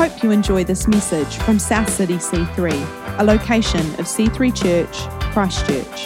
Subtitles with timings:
[0.00, 2.72] hope you enjoy this message from South City C3,
[3.18, 4.96] a location of C3 Church,
[5.30, 6.00] Christchurch.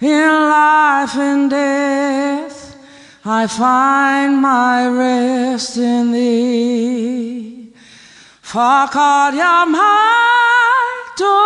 [0.00, 2.78] In life and death,
[3.24, 7.72] I find my rest in thee.
[8.42, 11.45] Fakaria mai tori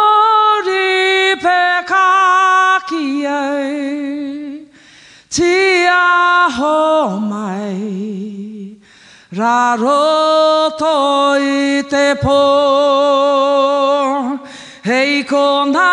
[1.42, 3.41] pekakie.
[5.28, 8.77] Tia ho mai.
[9.33, 12.41] Raro to i te pō
[14.83, 15.91] Hei ko nā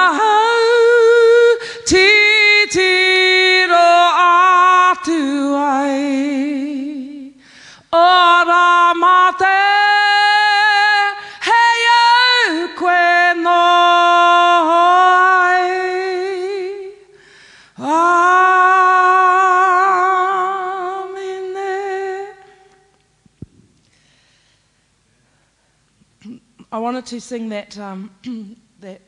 [26.97, 28.09] wanted to sing that, um,
[28.80, 28.99] that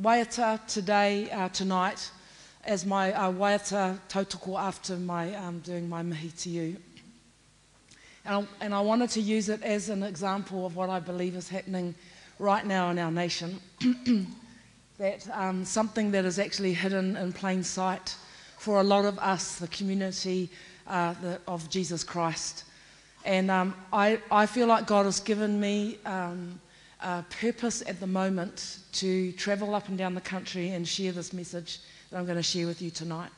[0.00, 2.08] waiata today, uh, tonight,
[2.64, 6.76] as my uh, waiata tautoko after my um, doing my mihi to you.
[8.24, 11.34] And I, and I wanted to use it as an example of what I believe
[11.34, 11.96] is happening
[12.38, 13.58] right now in our nation.
[14.98, 18.14] that um, something that is actually hidden in plain sight
[18.56, 20.48] for a lot of us, the community
[20.86, 22.62] uh, the, of Jesus Christ.
[23.24, 26.60] And um, I, I feel like God has given me um,
[27.00, 31.32] a purpose at the moment to travel up and down the country and share this
[31.32, 31.80] message
[32.10, 33.30] that I'm going to share with you tonight.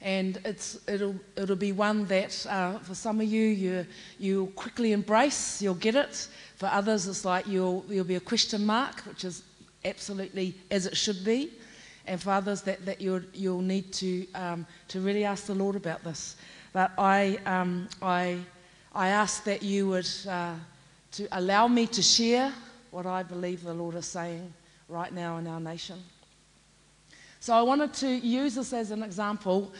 [0.00, 3.86] And it's, it'll, it'll be one that uh, for some of you, you,
[4.18, 6.28] you'll quickly embrace, you'll get it.
[6.56, 9.42] For others, it's like you'll, you'll be a question mark, which is
[9.84, 11.52] absolutely as it should be.
[12.06, 15.74] And for others, that, that you'll, you'll need to, um, to really ask the Lord
[15.74, 16.36] about this.
[16.74, 18.40] But I, um, I,
[18.94, 20.54] I ask that you would uh,
[21.14, 22.52] to allow me to share
[22.90, 24.52] what I believe the Lord is saying
[24.88, 26.02] right now in our nation.
[27.38, 29.72] So I wanted to use this as an example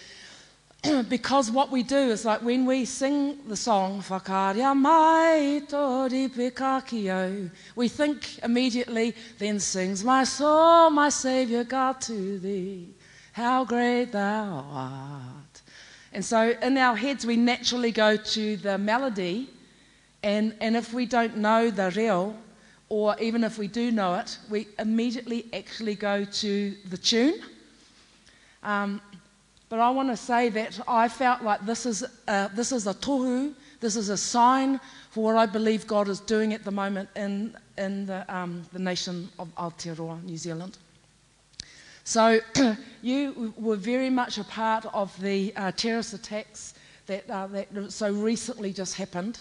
[1.09, 7.51] because what we do is like when we sing the song Whakaria mai tori pekakio,
[7.75, 12.95] we think immediately, then sings my soul, my Saviour God to thee,
[13.33, 15.63] how great thou art.
[16.13, 19.49] And so in our heads we naturally go to the melody
[20.25, 22.35] and, and if we don't know the reo,
[22.89, 27.41] or even if we do know it, we immediately actually go to the tune.
[28.63, 29.03] Um,
[29.69, 32.95] but I want to say that I felt like this is, a, this is a
[32.95, 34.81] tohu, this is a sign
[35.11, 38.79] for what I believe God is doing at the moment in, in the, um, the
[38.79, 40.79] nation of Aotearoa, New Zealand.
[42.05, 42.41] So
[43.03, 46.75] you were very much a part of the uh, terrorist attacks
[47.07, 49.41] that, uh, that so recently just happened.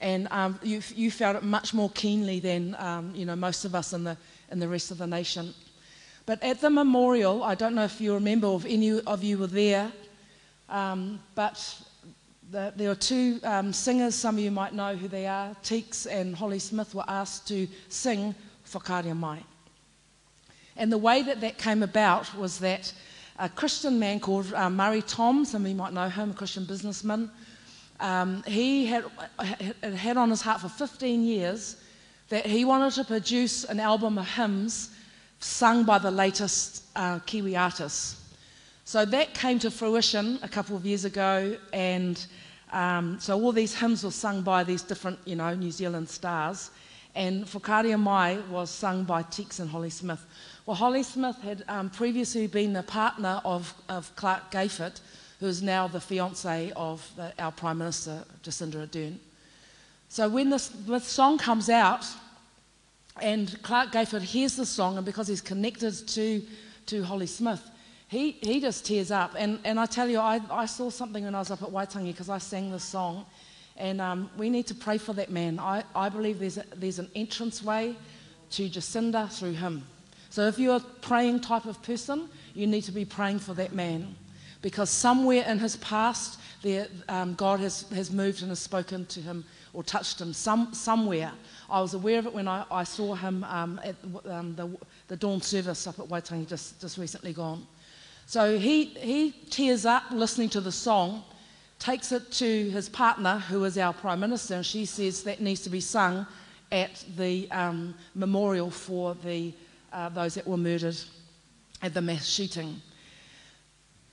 [0.00, 3.74] And um, you, you felt it much more keenly than um, you know, most of
[3.74, 4.16] us in the,
[4.50, 5.54] in the rest of the nation.
[6.26, 9.46] But at the memorial, I don't know if you remember if any of you were
[9.46, 9.92] there,
[10.68, 11.82] um, but
[12.50, 16.06] the, there were two um, singers, some of you might know who they are, Teeks
[16.06, 18.34] and Holly Smith were asked to sing
[18.68, 19.42] Whakaria Mai.
[20.76, 22.92] And the way that that came about was that
[23.38, 26.64] a Christian man called uh, Murray Thom, some of you might know him, a Christian
[26.64, 27.30] businessman,
[28.00, 29.04] um, he had,
[29.82, 31.76] had on his heart for 15 years
[32.28, 34.90] that he wanted to produce an album of hymns
[35.40, 38.16] sung by the latest uh, Kiwi artists.
[38.84, 42.24] So that came to fruition a couple of years ago, and
[42.72, 46.70] um, so all these hymns were sung by these different, you know, New Zealand stars.
[47.14, 50.24] and Whakaria Mai was sung by Teeks and Holly Smith.
[50.66, 55.00] Well, Holly Smith had um, previously been the partner of, of Clark Gayford,
[55.40, 59.16] who is now the fiance of the, our Prime Minister, Jacinda Ardern.
[60.08, 62.04] So when this, this song comes out,
[63.20, 66.42] and Clark Gayford hears the song, and because he's connected to,
[66.86, 67.62] to Holly Smith,
[68.08, 69.34] he, he just tears up.
[69.38, 72.06] And, and I tell you, I, I saw something when I was up at Waitangi
[72.06, 73.24] because I sang this song.
[73.76, 75.58] And um, we need to pray for that man.
[75.58, 77.96] I, I believe there's, a, there's an entrance way
[78.50, 79.86] to Jacinda through him.
[80.28, 83.72] So if you're a praying type of person, you need to be praying for that
[83.72, 84.14] man.
[84.62, 89.20] Because somewhere in his past, there, um, God has, has moved and has spoken to
[89.20, 91.32] him or touched him some, somewhere.
[91.70, 93.96] I was aware of it when I, I saw him um, at
[94.28, 94.68] um, the,
[95.08, 97.66] the dawn service up at Waitangi just, just recently gone.
[98.26, 101.24] So he, he tears up listening to the song,
[101.78, 105.62] takes it to his partner, who is our Prime Minister, and she says that needs
[105.62, 106.26] to be sung
[106.70, 109.52] at the um, memorial for the,
[109.92, 110.96] uh, those that were murdered
[111.82, 112.80] at the mass shooting.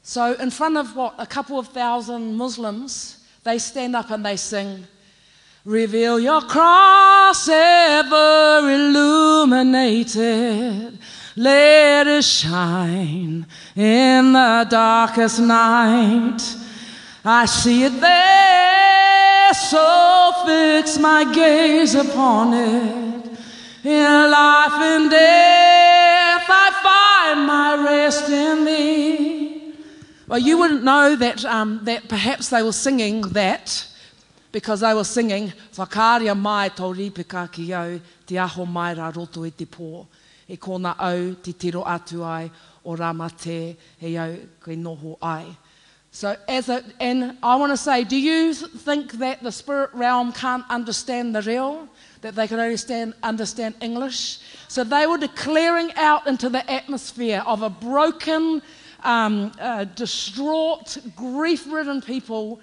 [0.10, 4.38] So, in front of what, a couple of thousand Muslims, they stand up and they
[4.38, 4.88] sing,
[5.66, 10.98] Reveal your cross ever illuminated.
[11.36, 13.46] Let it shine
[13.76, 16.42] in the darkest night.
[17.26, 23.26] I see it there, so fix my gaze upon it.
[23.84, 29.27] In life and death, I find my rest in thee.
[30.28, 33.88] Well, you wouldn't know that, um, that perhaps they were singing that
[34.52, 39.46] because they were singing Whakaaria mai tau ripika ki au, te aho mai ra roto
[39.46, 40.06] e te pō.
[40.50, 42.52] E kōna au te tiro atu ai
[42.84, 45.46] o rama te he au koe noho ai.
[46.12, 50.34] So as a, and I want to say, do you think that the spirit realm
[50.34, 51.88] can't understand the real?
[52.22, 54.40] That they can only stand, understand English?
[54.68, 58.62] So they were declaring out into the atmosphere of a broken,
[59.04, 62.60] um, uh, distraught, grief-ridden people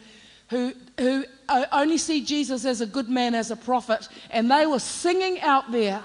[0.50, 1.24] who, who
[1.72, 5.70] only see Jesus as a good man, as a prophet, and they were singing out
[5.72, 6.02] there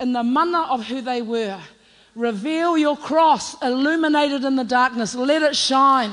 [0.00, 1.60] in the mana of who they were.
[2.14, 6.12] Reveal your cross, illuminated in the darkness, let it shine.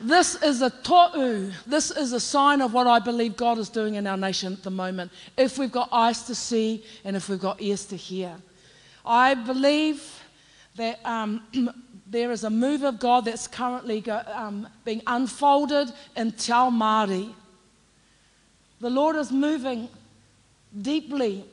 [0.00, 1.52] This is a tohu.
[1.66, 4.62] This is a sign of what I believe God is doing in our nation at
[4.62, 5.10] the moment.
[5.36, 8.36] If we've got eyes to see and if we've got ears to hear.
[9.06, 10.15] I believe
[10.76, 11.42] that um,
[12.06, 17.32] there is a move of God that's currently go, um, being unfolded in Te Māori.
[18.80, 19.88] The Lord is moving
[20.80, 21.44] deeply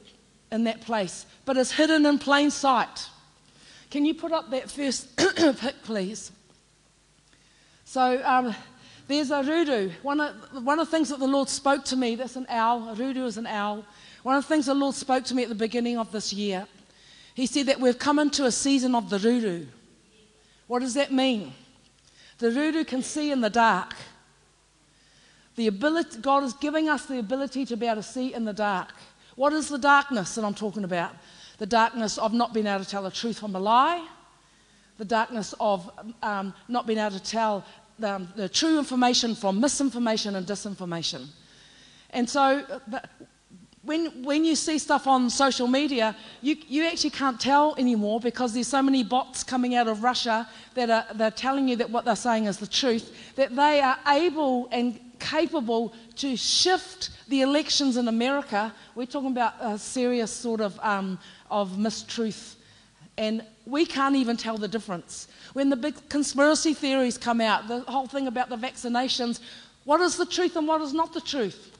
[0.51, 3.09] in that place, but it's hidden in plain sight.
[3.89, 6.31] Can you put up that first pic, please?
[7.85, 8.55] So um,
[9.07, 9.91] there's a ruru.
[10.01, 10.35] One of,
[10.65, 13.37] one of the things that the Lord spoke to me, that's an owl, a is
[13.37, 13.85] an owl.
[14.23, 16.65] One of the things the Lord spoke to me at the beginning of this year,
[17.33, 19.65] He said that we've come into a season of the ruru.
[20.67, 21.53] What does that mean?
[22.37, 23.95] The ruru can see in the dark.
[25.55, 28.53] The ability, God is giving us the ability to be able to see in the
[28.53, 28.89] dark.
[29.35, 31.13] What is the darkness that I'm talking about?
[31.57, 34.05] The darkness of not being able to tell the truth from a lie,
[34.97, 35.89] the darkness of
[36.21, 37.65] um, not being able to tell
[37.99, 41.27] the, the, true information from misinformation and disinformation.
[42.09, 42.99] And so, uh,
[43.83, 48.53] when, when you see stuff on social media, you, you actually can't tell anymore because
[48.53, 52.05] there's so many bots coming out of Russia that are they're telling you that what
[52.05, 57.97] they're saying is the truth, that they are able and capable to shift the elections
[57.97, 58.73] in America.
[58.95, 61.19] We're talking about a serious sort of, um,
[61.51, 62.55] of mistruth.
[63.17, 65.27] And we can't even tell the difference.
[65.51, 69.39] When the big conspiracy theories come out, the whole thing about the vaccinations,
[69.83, 71.72] what is the truth and what is not the truth?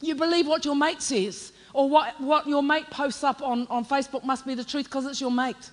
[0.00, 3.84] You believe what your mate says, or what, what your mate posts up on, on
[3.84, 5.70] Facebook must be the truth because it's your mate.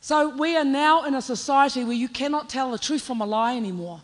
[0.00, 3.26] So we are now in a society where you cannot tell the truth from a
[3.26, 4.00] lie anymore.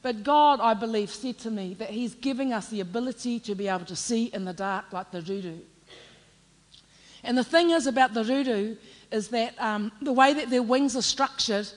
[0.00, 3.66] But God, I believe, said to me that He's giving us the ability to be
[3.66, 5.58] able to see in the dark like the ruru.
[7.24, 8.76] And the thing is about the ruru
[9.10, 11.68] is that um, the way that their wings are structured,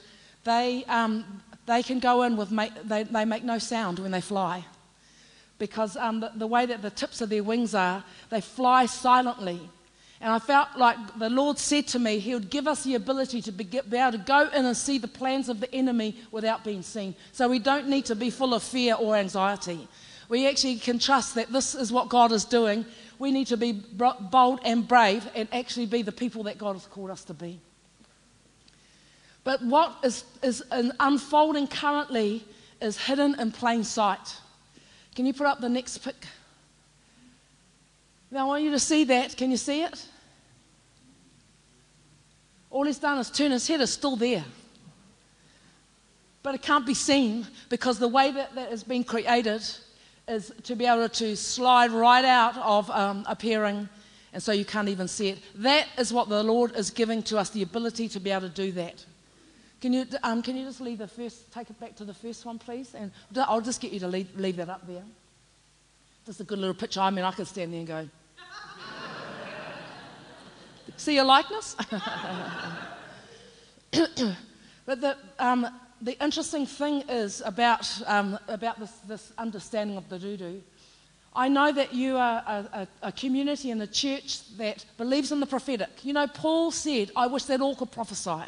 [0.43, 4.21] they, um, they can go in with, make, they, they make no sound when they
[4.21, 4.63] fly
[5.61, 9.61] because um, the, the way that the tips of their wings are, they fly silently.
[10.19, 13.43] And I felt like the Lord said to me, He would give us the ability
[13.43, 16.63] to be, be, able to go in and see the plans of the enemy without
[16.63, 17.13] being seen.
[17.31, 19.87] So we don't need to be full of fear or anxiety.
[20.29, 22.83] We actually can trust that this is what God is doing.
[23.19, 26.87] We need to be bold and brave and actually be the people that God has
[26.87, 27.59] called us to be.
[29.43, 32.43] But what is, is unfolding currently
[32.81, 34.40] is hidden in plain sight.
[35.15, 36.15] Can you put up the next pic?
[38.29, 39.35] Now I want you to see that.
[39.35, 40.07] Can you see it?
[42.69, 44.45] All he's done is turn his head, it's still there.
[46.41, 49.61] But it can't be seen because the way that that has been created
[50.27, 53.89] is to be able to slide right out of um, appearing,
[54.33, 55.39] and so you can't even see it.
[55.55, 58.55] That is what the Lord is giving to us the ability to be able to
[58.55, 59.05] do that.
[59.81, 62.45] Can you, um, can you just leave the first, take it back to the first
[62.45, 62.93] one, please?
[62.93, 65.01] And I'll just get you to leave, leave that up there.
[66.23, 66.99] Just a good little picture.
[66.99, 68.07] I mean, I could stand there and go,
[70.97, 71.75] See your likeness?
[74.85, 75.65] but the, um,
[75.99, 80.61] the interesting thing is about, um, about this, this understanding of the ruru.
[81.33, 85.39] I know that you are a, a, a, community in a church that believes in
[85.39, 85.89] the prophetic.
[86.03, 88.43] You know, Paul said, I wish that all could prophesy.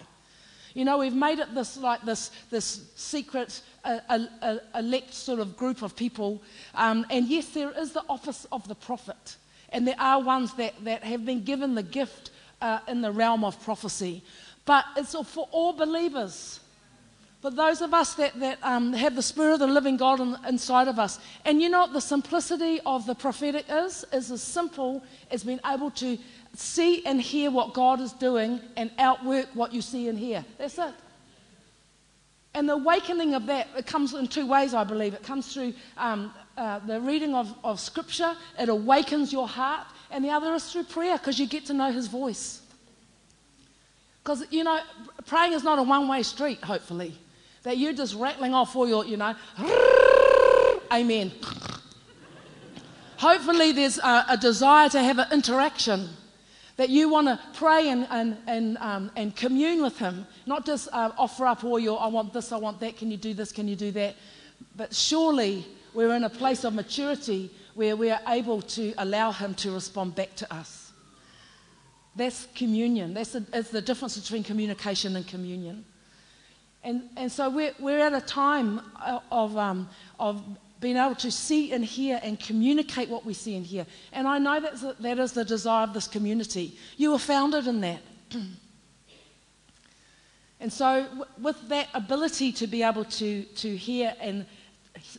[0.73, 5.55] You know, we've made it this like this, this secret, uh, uh, elect sort of
[5.55, 6.41] group of people.
[6.73, 9.37] Um, and yes, there is the office of the prophet.
[9.69, 13.43] And there are ones that, that have been given the gift uh, in the realm
[13.43, 14.23] of prophecy.
[14.65, 16.59] But it's for all believers.
[17.41, 20.37] For those of us that, that um, have the Spirit of the living God in,
[20.47, 21.19] inside of us.
[21.43, 24.05] And you know what the simplicity of the prophetic is?
[24.13, 26.17] Is as simple as being able to
[26.53, 30.45] see and hear what God is doing and outwork what you see and hear.
[30.57, 30.93] That's it.
[32.55, 35.15] And the awakening of that, it comes in two ways, I believe.
[35.15, 40.23] It comes through um, uh, the reading of, of Scripture, it awakens your heart, and
[40.23, 42.61] the other is through prayer because you get to know His voice.
[44.23, 44.79] Because, you know,
[45.25, 47.17] praying is not a one way street, hopefully.
[47.63, 49.35] That you're just rattling off all your, you know,
[50.93, 51.31] amen.
[53.17, 56.07] hopefully, there's a, a desire to have an interaction
[56.77, 60.89] that you want to pray and, and, and, um, and commune with Him, not just
[60.91, 63.51] uh, offer up all your, I want this, I want that, can you do this,
[63.51, 64.15] can you do that?
[64.75, 69.53] But surely we're in a place of maturity where we are able to allow Him
[69.55, 70.91] to respond back to us.
[72.15, 73.13] That's communion.
[73.13, 73.39] That's the,
[73.71, 75.85] the difference between communication and communion.
[76.83, 78.81] And, and so we're, we're at a time
[79.31, 79.89] of, um,
[80.19, 80.43] of
[80.83, 83.85] being able to see and hear and communicate what we see and hear.
[84.11, 86.77] And I know that's that is the desire of this community.
[86.97, 88.01] You were founded in that.
[90.59, 91.07] and so,
[91.41, 94.45] with that ability to be able to, to hear and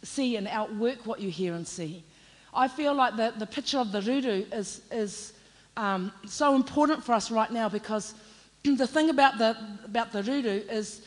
[0.03, 2.05] see and outwork what you hear and see,
[2.53, 5.33] I feel like the, the picture of the ruru is, is
[5.79, 8.13] um, so important for us right now because
[8.65, 9.57] the thing about the,
[9.87, 11.07] about the ruru is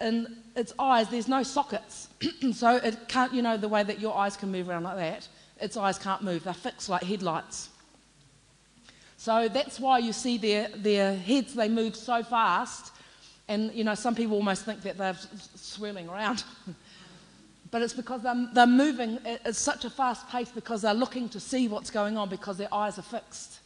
[0.00, 2.08] in its eyes, there's no sockets.
[2.52, 5.28] so it can't, you know, the way that your eyes can move around like that,
[5.60, 6.44] its eyes can't move.
[6.44, 7.70] They're fixed like headlights.
[9.16, 12.92] So that's why you see their, their heads, they move so fast.
[13.48, 15.16] And, you know, some people almost think that they're
[15.54, 16.44] swirling around.
[17.74, 21.40] But it's because they're, they're moving at such a fast pace because they're looking to
[21.40, 23.58] see what's going on because their eyes are fixed.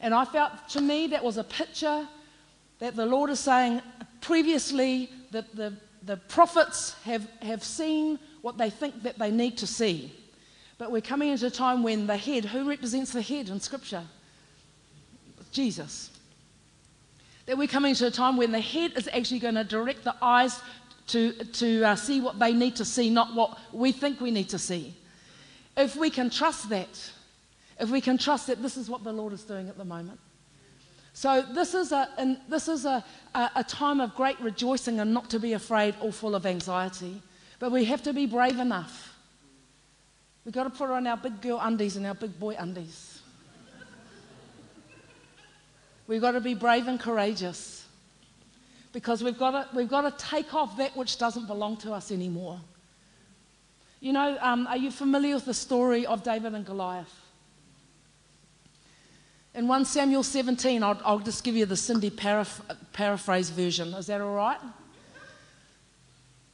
[0.00, 2.08] And I felt to me that was a picture
[2.78, 3.82] that the Lord is saying
[4.22, 9.66] previously that the, the prophets have, have seen what they think that they need to
[9.66, 10.12] see.
[10.76, 14.02] But we're coming into a time when the head, who represents the head in Scripture?
[15.50, 16.10] Jesus.
[17.46, 20.14] That we're coming to a time when the head is actually going to direct the
[20.20, 20.60] eyes
[21.08, 24.48] to, to uh, see what they need to see, not what we think we need
[24.50, 24.94] to see.
[25.76, 27.12] If we can trust that,
[27.78, 30.18] if we can trust that this is what the Lord is doing at the moment.
[31.14, 33.02] So this is a, and this is a,
[33.34, 37.22] a, a time of great rejoicing and not to be afraid or full of anxiety.
[37.60, 39.16] But we have to be brave enough.
[40.44, 43.22] We've got to put on our big girl undies and our big boy undies.
[46.08, 47.86] We've got to be brave and courageous
[48.92, 52.10] because we've got to, we've got to take off that which doesn't belong to us
[52.10, 52.60] anymore.
[54.00, 57.23] You know, um, are you familiar with the story of David and Goliath?
[59.54, 62.60] In 1 Samuel 17, I'll, I'll just give you the Cindy paraph-
[62.92, 63.94] paraphrase version.
[63.94, 64.58] Is that all right?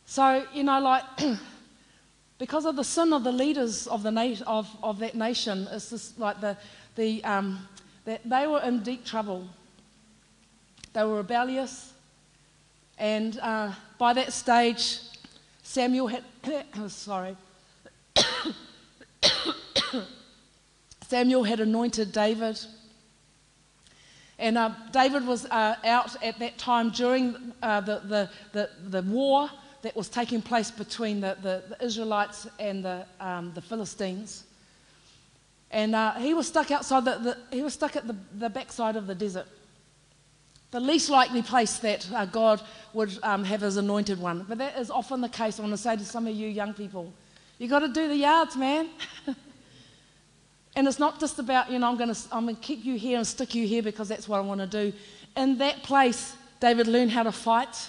[0.05, 1.05] So, you know, like,
[2.39, 5.89] because of the sin of the leaders of, the na- of, of that nation, it's
[5.89, 6.59] just like the,
[6.97, 7.67] the, um,
[8.05, 9.49] that they were in deep trouble.
[10.93, 11.95] They were rebellious,
[12.99, 14.99] and uh, by that stage,
[15.63, 16.25] Samuel had,
[16.89, 17.37] sorry,
[21.07, 22.59] Samuel had anointed David.
[24.41, 29.03] And uh, David was uh, out at that time during uh, the, the, the, the,
[29.03, 29.51] war
[29.83, 34.45] that was taking place between the, the, the Israelites and the, um, the Philistines.
[35.71, 39.07] And uh, he was stuck outside, the, he was stuck at the, the backside of
[39.07, 39.47] the desert
[40.71, 44.47] the least likely place that uh, God would um, have his anointed one.
[44.49, 45.59] But that is often the case.
[45.59, 47.13] I want to say to some of you young people,
[47.59, 48.89] you've got to do the yards, man.
[50.77, 53.19] And it's not just about, you know, I'm going to I'm to keep you here
[53.19, 54.93] and stick you here because that's what I want to do.
[55.37, 57.89] In that place, David learned how to fight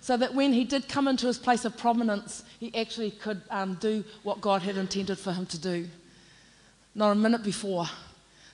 [0.00, 3.74] so that when he did come into his place of prominence, he actually could um,
[3.80, 5.88] do what God had intended for him to do.
[6.94, 7.86] Not a minute before.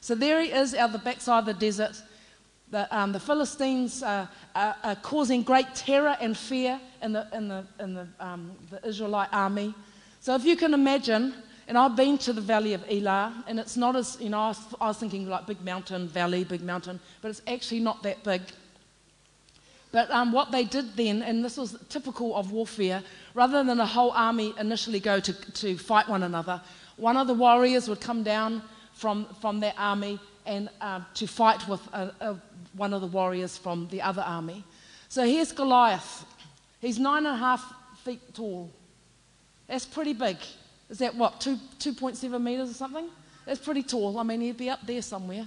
[0.01, 2.01] So there he is out the backside of the desert.
[2.71, 7.49] The, um, the Philistines are, are, are, causing great terror and fear in the, in
[7.49, 9.73] the, in the, um, the Israelite army.
[10.21, 11.33] So if you can imagine,
[11.69, 14.49] and I've been to the valley of Elah, and it's not as, you know, I
[14.49, 18.23] was, I was thinking like big mountain, valley, big mountain, but it's actually not that
[18.23, 18.43] big.
[19.91, 23.03] But um, what they did then, and this was typical of warfare,
[23.35, 26.61] rather than a whole army initially go to, to fight one another,
[26.97, 31.67] one of the warriors would come down from, from that army and uh, to fight
[31.69, 32.37] with a, a,
[32.77, 34.63] one of the warriors from the other army.
[35.09, 36.25] So here's Goliath.
[36.81, 38.71] He's nine and a half feet tall.
[39.67, 40.37] That's pretty big.
[40.88, 43.09] Is that what, two, 2.7 meters or something?
[43.45, 44.19] That's pretty tall.
[44.19, 45.47] I mean, he'd be up there somewhere.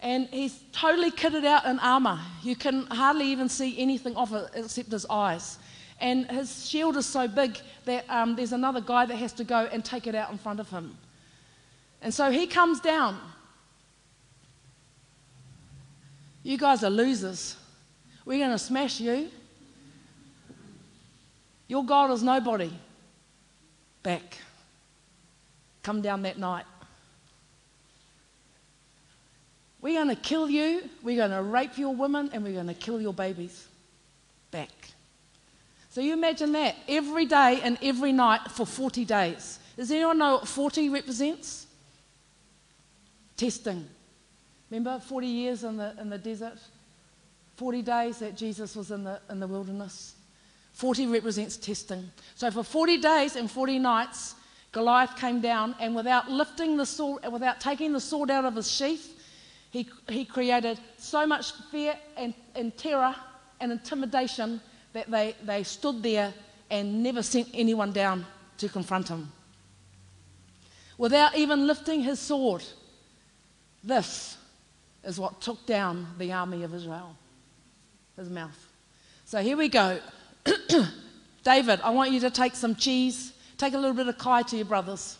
[0.00, 2.18] And he's totally kitted out in armor.
[2.42, 5.58] You can hardly even see anything of it except his eyes.
[6.00, 9.68] And his shield is so big that um, there's another guy that has to go
[9.72, 10.96] and take it out in front of him.
[12.00, 13.18] And so he comes down.
[16.42, 17.56] You guys are losers.
[18.24, 19.30] We're going to smash you.
[21.68, 22.72] Your God is nobody.
[24.02, 24.38] Back.
[25.82, 26.64] Come down that night.
[29.80, 32.74] We're going to kill you, we're going to rape your women, and we're going to
[32.74, 33.66] kill your babies.
[34.52, 34.70] Back.
[35.90, 39.58] So you imagine that every day and every night for 40 days.
[39.76, 41.66] Does anyone know what 40 represents?
[43.36, 43.88] Testing.
[44.70, 46.58] Remember 40 years in the, in the desert?
[47.56, 50.14] 40 days that Jesus was in the, in the wilderness.
[50.72, 52.10] 40 represents testing.
[52.34, 54.34] So for 40 days and 40 nights,
[54.72, 58.70] Goliath came down, and without lifting the sword, without taking the sword out of his
[58.70, 59.20] sheath,
[59.70, 63.14] he, he created so much fear and, and terror
[63.60, 64.60] and intimidation
[64.92, 66.32] that they, they stood there
[66.70, 68.24] and never sent anyone down
[68.58, 69.30] to confront him.
[70.96, 72.62] Without even lifting his sword,
[73.84, 74.36] this
[75.04, 77.16] is what took down the army of Israel
[78.16, 78.68] his mouth.
[79.24, 79.98] So here we go.
[81.44, 84.56] David, I want you to take some cheese, take a little bit of kai to
[84.56, 85.18] your brothers.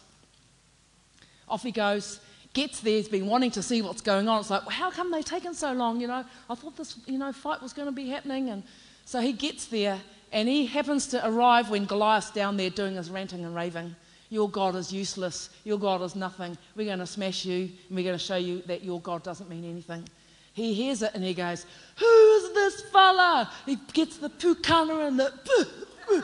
[1.48, 2.20] Off he goes.
[2.54, 4.40] Gets there, he's been wanting to see what's going on.
[4.40, 6.00] It's like, well, how come they've taken so long?
[6.00, 8.50] You know, I thought this, you know, fight was going to be happening.
[8.50, 8.62] And
[9.06, 9.98] so he gets there,
[10.32, 13.96] and he happens to arrive when Goliath's down there doing his ranting and raving.
[14.28, 15.48] Your God is useless.
[15.64, 16.58] Your God is nothing.
[16.76, 19.48] We're going to smash you, and we're going to show you that your God doesn't
[19.48, 20.06] mean anything.
[20.52, 23.50] He hears it and he goes, Who is this fella?
[23.66, 25.32] He gets the pukana and the.
[25.44, 26.22] poo.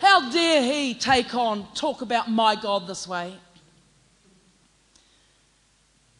[0.00, 3.34] How dare he take on, talk about my God this way?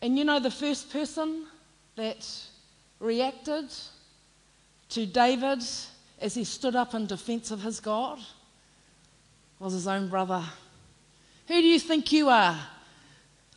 [0.03, 1.47] And you know, the first person
[1.94, 2.29] that
[2.99, 3.73] reacted
[4.88, 5.62] to David
[6.21, 8.18] as he stood up in defense of his God?
[9.59, 10.42] was his own brother.
[11.49, 12.57] Who do you think you are?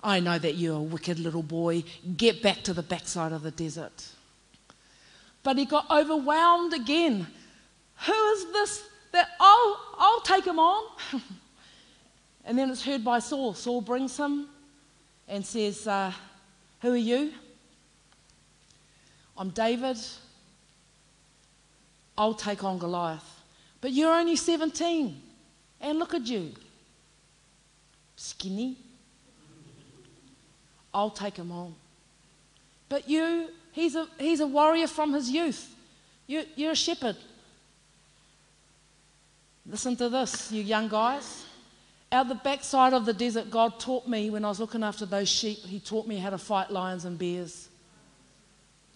[0.03, 1.83] I know that you're a wicked little boy.
[2.17, 4.07] Get back to the backside of the desert.
[5.43, 7.27] But he got overwhelmed again.
[8.05, 10.83] Who is this that I'll, I'll take him on?
[12.45, 13.53] and then it's heard by Saul.
[13.53, 14.47] Saul brings him
[15.27, 16.11] and says, uh,
[16.81, 17.31] Who are you?
[19.37, 19.97] I'm David.
[22.17, 23.41] I'll take on Goliath.
[23.81, 25.19] But you're only 17.
[25.79, 26.51] And look at you.
[28.15, 28.77] Skinny.
[30.93, 31.75] I'll take him on.
[32.89, 35.73] But you, he's a, he's a warrior from his youth.
[36.27, 37.15] You, you're a shepherd.
[39.65, 41.45] Listen to this, you young guys.
[42.11, 45.29] Out the backside of the desert, God taught me when I was looking after those
[45.29, 47.69] sheep, He taught me how to fight lions and bears.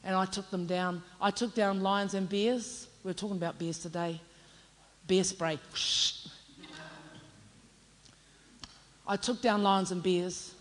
[0.03, 1.01] And I took them down.
[1.21, 2.88] I took down lions and bears.
[3.03, 4.19] We we're talking about bears today.
[5.08, 5.60] Bear spray.
[9.08, 10.54] I took down lions and bears.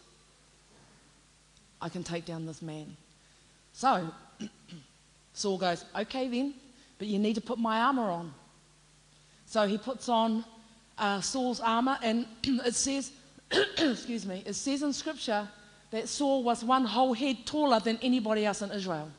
[1.84, 2.96] I can take down this man.
[3.74, 4.08] So
[5.34, 6.54] Saul goes, Okay, then,
[6.98, 8.32] but you need to put my armor on.
[9.44, 10.46] So he puts on
[10.96, 13.12] uh, Saul's armor, and it says,
[13.78, 15.46] excuse me, it says in scripture
[15.90, 19.10] that Saul was one whole head taller than anybody else in Israel.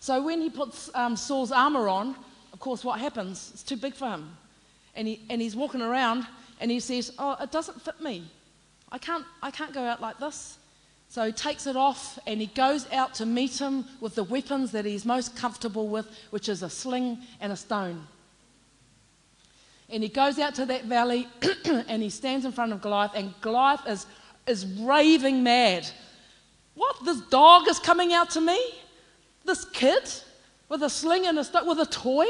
[0.00, 2.16] So when he puts um, Saul's armor on,
[2.54, 3.50] of course, what happens?
[3.52, 4.34] It's too big for him.
[4.94, 6.26] And, he, and he's walking around
[6.60, 8.24] and he says, Oh, it doesn't fit me.
[8.90, 10.56] I can't, I can't go out like this.
[11.14, 14.72] So he takes it off and he goes out to meet him with the weapons
[14.72, 18.04] that he's most comfortable with, which is a sling and a stone.
[19.88, 21.28] And he goes out to that valley
[21.66, 24.06] and he stands in front of Goliath, and Goliath is,
[24.48, 25.88] is raving mad.
[26.74, 26.96] What?
[27.04, 28.60] This dog is coming out to me?
[29.44, 30.10] This kid
[30.68, 32.26] with a sling and a stick with a toy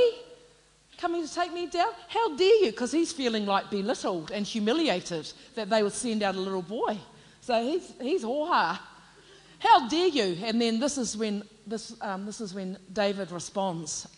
[0.99, 1.93] coming to take me down?
[2.09, 2.71] How dare you?
[2.71, 6.99] Because he's feeling like belittled and humiliated that they would send out a little boy.
[7.45, 8.83] So he's, he's ha.
[9.59, 10.39] How dare you?
[10.43, 14.09] And then this is when, this, um, this is when David responds.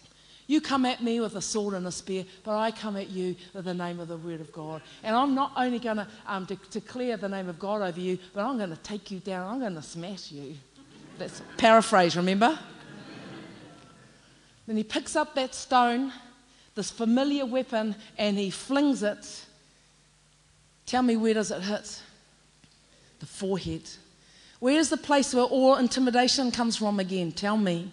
[0.46, 3.34] You come at me with a sword and a spear, but I come at you
[3.52, 4.80] with the name of the word of God.
[5.02, 8.16] And I'm not only going to um, de- declare the name of God over you,
[8.32, 9.52] but I'm going to take you down.
[9.52, 10.54] I'm going to smash you.
[11.18, 12.56] That's paraphrase, remember?
[14.68, 16.12] then he picks up that stone,
[16.76, 19.46] this familiar weapon, and he flings it.
[20.86, 22.02] Tell me where does it hit?
[23.18, 23.88] The forehead.
[24.60, 27.32] Where is the place where all intimidation comes from again?
[27.32, 27.92] Tell me.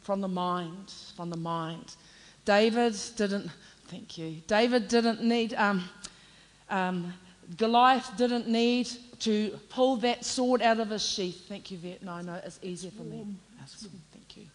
[0.00, 0.92] From the mind.
[1.16, 1.96] From the mind.
[2.44, 3.50] David didn't,
[3.88, 4.40] thank you.
[4.46, 5.88] David didn't need, um,
[6.70, 7.12] um,
[7.56, 8.88] Goliath didn't need
[9.20, 11.46] to pull that sword out of his sheath.
[11.48, 12.02] Thank you, Viet.
[12.02, 13.26] No, no, it's easier for me.
[14.12, 14.46] Thank you.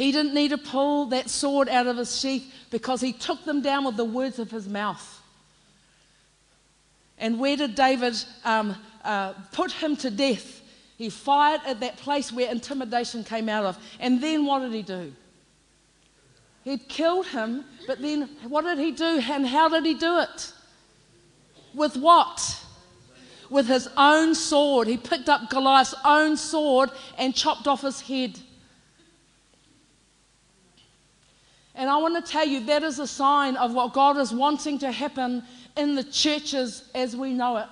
[0.00, 3.60] He didn't need to pull that sword out of his sheath because he took them
[3.60, 5.20] down with the words of his mouth.
[7.18, 10.62] And where did David um, uh, put him to death?
[10.96, 13.78] He fired at that place where intimidation came out of.
[13.98, 15.12] And then what did he do?
[16.64, 20.52] He'd killed him, but then what did he do and how did he do it?
[21.74, 22.64] With what?
[23.50, 24.88] With his own sword.
[24.88, 28.38] He picked up Goliath's own sword and chopped off his head.
[31.80, 34.78] And I want to tell you that is a sign of what God is wanting
[34.80, 35.42] to happen
[35.78, 37.68] in the churches as we know it.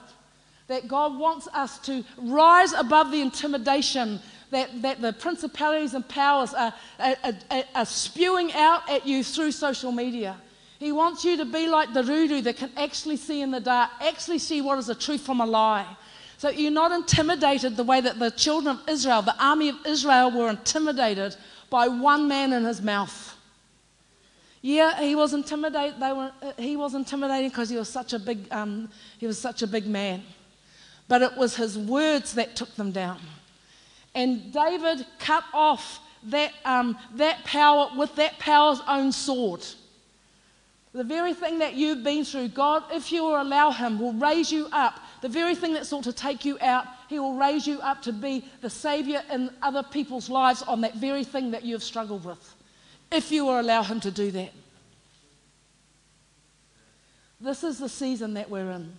[0.68, 4.18] That God wants us to rise above the intimidation
[4.50, 7.16] that, that the principalities and powers are, are,
[7.50, 10.38] are, are spewing out at you through social media.
[10.78, 13.90] He wants you to be like the Ruru that can actually see in the dark,
[14.00, 15.86] actually see what is a truth from a lie.
[16.38, 20.30] So you're not intimidated the way that the children of Israel, the army of Israel,
[20.30, 21.36] were intimidated
[21.68, 23.34] by one man in his mouth.
[24.60, 26.00] Yeah, he was intimidated.
[26.00, 29.38] They were, uh, he was intimidating because he was such a big, um, he was
[29.38, 30.22] such a big man.
[31.06, 33.20] But it was his words that took them down.
[34.14, 39.64] And David cut off that, um, that power with that power's own sword.
[40.92, 44.50] The very thing that you've been through, God, if you will allow Him, will raise
[44.50, 44.98] you up.
[45.20, 48.12] The very thing that sought to take you out, He will raise you up to
[48.12, 52.54] be the Savior in other people's lives on that very thing that you've struggled with
[53.10, 54.52] if you will allow Him to do that.
[57.40, 58.92] This is the season that we're in.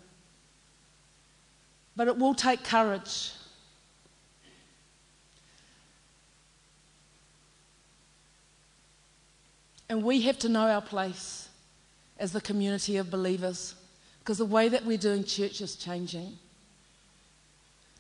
[1.95, 3.33] But it will take courage.
[9.89, 11.49] And we have to know our place
[12.19, 13.75] as the community of believers
[14.19, 16.37] because the way that we're doing church is changing.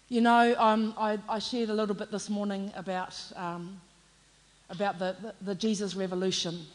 [0.07, 3.79] You know, um, I, I, shared a little bit this morning about um,
[4.69, 6.65] about the, the, the Jesus revolution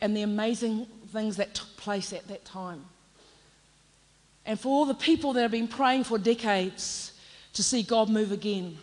[0.00, 2.84] and the amazing things that took place at that time.
[4.44, 7.12] And for all the people that have been praying for decades
[7.54, 8.78] to see God move again.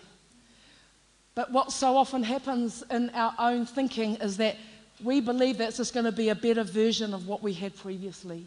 [1.36, 4.58] But what so often happens in our own thinking is that
[5.04, 7.76] we believe that it's just going to be a better version of what we had
[7.76, 8.46] previously.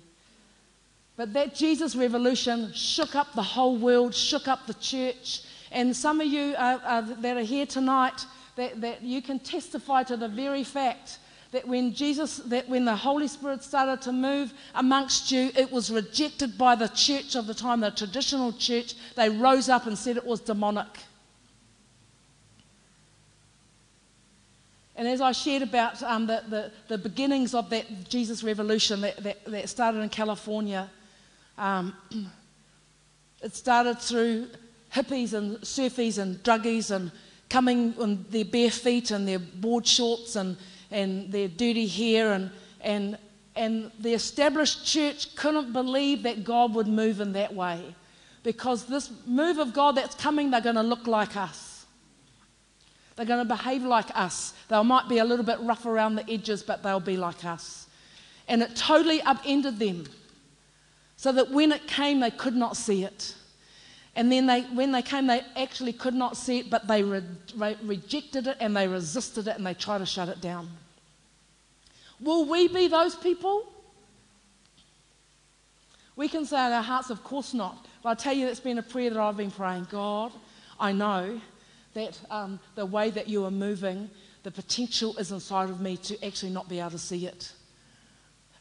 [1.16, 5.42] But that Jesus revolution shook up the whole world, shook up the church.
[5.72, 8.24] And some of you uh, uh, that are here tonight
[8.56, 11.18] that, that you can testify to the very fact
[11.52, 15.90] that when Jesus, that when the Holy Spirit started to move amongst you, it was
[15.90, 18.94] rejected by the church of the time, the traditional church.
[19.14, 20.88] They rose up and said it was demonic.
[24.96, 29.16] And as I shared about um, the, the, the, beginnings of that Jesus revolution that,
[29.22, 30.90] that, that started in California,
[31.58, 31.94] um,
[33.42, 34.48] it started through
[34.94, 37.12] hippies and surfies and druggies and
[37.48, 40.56] coming on their bare feet and their board shorts and,
[40.90, 42.32] and their dirty hair.
[42.32, 43.18] And, and,
[43.54, 47.94] and the established church couldn't believe that God would move in that way.
[48.42, 51.86] Because this move of God that's coming, they're going to look like us.
[53.16, 54.52] They're going to behave like us.
[54.68, 57.86] They might be a little bit rough around the edges, but they'll be like us.
[58.46, 60.04] And it totally upended them.
[61.16, 63.34] So that when it came, they could not see it.
[64.16, 67.22] And then they, when they came, they actually could not see it, but they re-
[67.54, 70.70] re- rejected it and they resisted it and they tried to shut it down.
[72.18, 73.70] Will we be those people?
[76.16, 77.86] We can say in our hearts, of course not.
[78.02, 79.88] But I tell you, it's been a prayer that I've been praying.
[79.90, 80.32] God,
[80.80, 81.38] I know
[81.92, 84.08] that um, the way that you are moving,
[84.44, 87.52] the potential is inside of me to actually not be able to see it.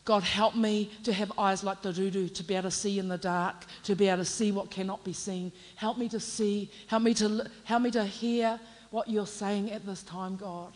[0.05, 3.07] God, help me to have eyes like the ruru, to be able to see in
[3.07, 5.51] the dark, to be able to see what cannot be seen.
[5.75, 8.59] Help me to see, help me to, help me to hear
[8.91, 10.73] what you're saying at this time, God.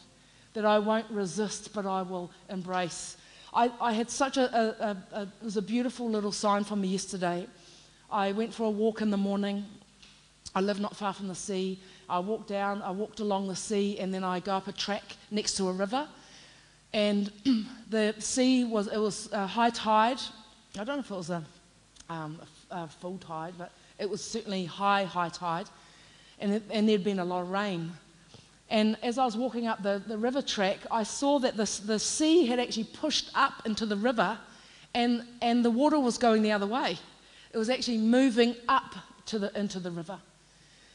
[0.53, 3.17] That I won't resist, but I will embrace.
[3.53, 6.87] I, I had such a, a, a, it was a beautiful little sign for me
[6.87, 7.45] yesterday.
[8.11, 9.63] I went for a walk in the morning.
[10.55, 11.79] I live not far from the sea.
[12.09, 15.03] I walked down, I walked along the sea, and then I go up a track
[15.29, 16.07] next to a river
[16.93, 17.31] and
[17.89, 20.19] the sea was, it was uh, high tide.
[20.77, 21.43] I don't know if it was a,
[22.09, 22.39] um,
[22.71, 25.67] a, full tide, but it was certainly high, high tide.
[26.39, 27.91] And, it, and there'd been a lot of rain.
[28.69, 31.99] And as I was walking up the, the river track, I saw that the, the
[31.99, 34.37] sea had actually pushed up into the river
[34.93, 36.97] and, and the water was going the other way.
[37.51, 38.95] It was actually moving up
[39.27, 40.19] to the, into the river.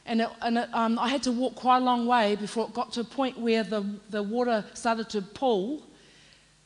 [0.07, 2.75] And, it, and it, um, I had to walk quite a long way before it
[2.75, 5.83] got to a point where the, the water started to pool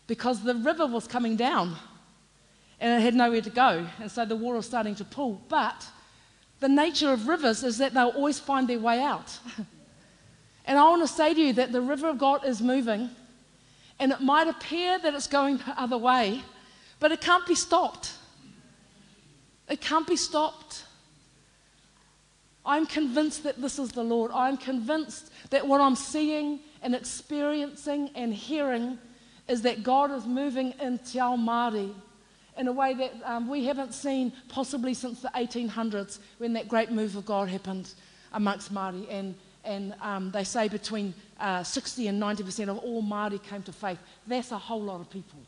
[0.07, 1.77] because the river was coming down
[2.81, 3.87] and it had nowhere to go.
[4.01, 5.41] And so the water was starting to pool.
[5.49, 5.87] But
[6.61, 9.39] the nature of rivers is that they'll always find their way out.
[10.65, 13.11] and I want to say to you that the river of God is moving
[14.01, 16.43] and it might appear that it's going the other way,
[17.01, 18.13] but it can't be stopped.
[19.69, 20.85] It can't be stopped.
[22.69, 24.31] I'm convinced that this is the Lord.
[24.33, 28.99] I'm convinced that what I'm seeing and experiencing and hearing
[29.49, 31.95] is that God is moving in Te Ao Māori
[32.59, 36.91] in a way that um, we haven't seen possibly since the 1800s when that great
[36.91, 37.95] move of God happened
[38.35, 39.07] amongst Māori.
[39.11, 43.73] And, and um, they say between uh, 60 and 90% of all Māori came to
[43.73, 43.99] faith.
[44.27, 45.39] That's a whole lot of people.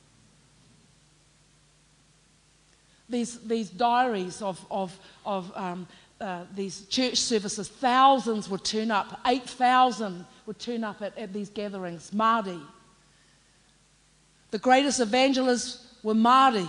[3.11, 5.88] These, these diaries of, of, of um,
[6.20, 11.48] uh, these church services, thousands would turn up, 8,000 would turn up at, at these
[11.48, 12.61] gatherings, Māori.
[14.50, 16.68] The greatest evangelists were Māori.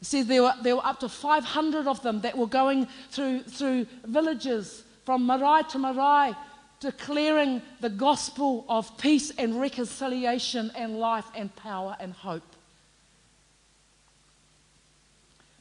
[0.00, 3.42] It says there were, there were up to 500 of them that were going through,
[3.42, 6.34] through villages from marae to marae,
[6.80, 12.55] declaring the gospel of peace and reconciliation and life and power and hope.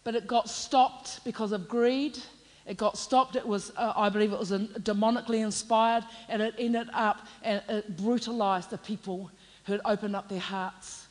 [0.06, 2.18] But it got stopped because of greed.
[2.66, 3.36] It got stopped.
[3.36, 7.98] It was, uh, I believe, it was demonically inspired, and it ended up and it
[7.98, 9.30] brutalized the people
[9.66, 11.08] who had opened up their hearts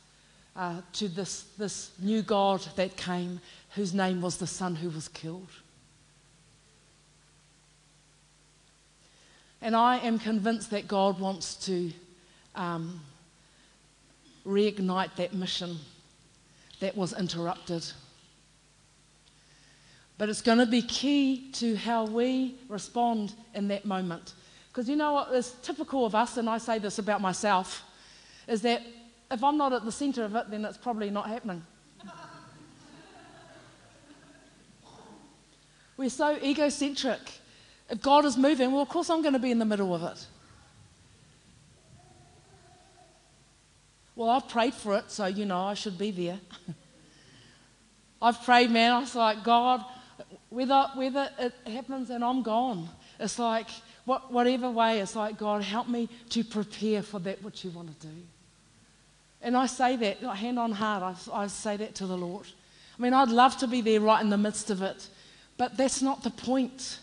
[0.55, 3.41] uh, to this, this new God that came,
[3.75, 5.49] whose name was the Son who was killed.
[9.61, 11.91] And I am convinced that God wants to
[12.55, 13.01] um,
[14.47, 15.77] reignite that mission
[16.79, 17.83] that was interrupted.
[20.17, 24.33] But it's going to be key to how we respond in that moment.
[24.69, 27.83] Because you know what is typical of us, and I say this about myself,
[28.47, 28.81] is that
[29.31, 31.65] if I'm not at the centre of it, then it's probably not happening.
[35.97, 37.19] We're so egocentric.
[37.89, 40.03] If God is moving, well, of course I'm going to be in the middle of
[40.03, 40.25] it.
[44.15, 46.39] Well, I've prayed for it, so you know I should be there.
[48.21, 48.93] I've prayed, man.
[48.93, 49.83] I was like, God,
[50.55, 52.87] whether, whether it happens and I'm gone,
[53.19, 53.67] it's like,
[54.05, 57.99] what, whatever way, it's like, God, help me to prepare for that which you want
[57.99, 58.13] to do.
[59.41, 62.47] And I say that, hand on heart, I, I say that to the Lord.
[62.97, 65.09] I mean, I'd love to be there right in the midst of it,
[65.57, 66.99] but that's not the point.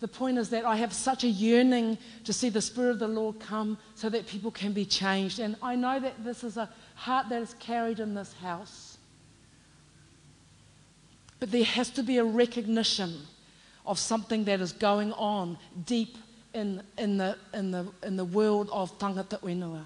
[0.00, 3.06] The point is that I have such a yearning to see the Spirit of the
[3.06, 5.38] Lord come so that people can be changed.
[5.38, 8.95] And I know that this is a heart that is carried in this house.
[11.38, 13.14] But there has to be a recognition
[13.84, 16.16] of something that is going on deep
[16.54, 19.84] in, in, the, in, the, in the world of tangata whenua.